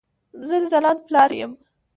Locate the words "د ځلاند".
0.61-0.99